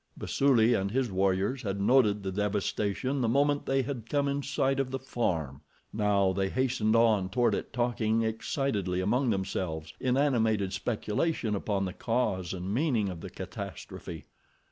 Basuli 0.17 0.73
and 0.73 0.89
his 0.89 1.11
warriors 1.11 1.61
had 1.61 1.79
noted 1.79 2.23
the 2.23 2.31
devastation 2.31 3.21
the 3.21 3.27
moment 3.29 3.67
they 3.67 3.83
had 3.83 4.09
come 4.09 4.27
in 4.27 4.41
sight 4.41 4.79
of 4.79 4.89
the 4.89 4.97
farm. 4.97 5.61
Now 5.93 6.33
they 6.33 6.49
hastened 6.49 6.95
on 6.95 7.29
toward 7.29 7.53
it 7.53 7.71
talking 7.71 8.23
excitedly 8.23 8.99
among 8.99 9.29
themselves 9.29 9.93
in 9.99 10.17
animated 10.17 10.73
speculation 10.73 11.53
upon 11.53 11.85
the 11.85 11.93
cause 11.93 12.51
and 12.51 12.73
meaning 12.73 13.09
of 13.09 13.21
the 13.21 13.29
catastrophe. 13.29 14.25